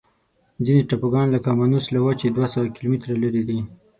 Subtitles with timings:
[0.65, 3.59] ځینې ټاپوګان لکه مانوس له وچې دوه سوه کیلومتره لري.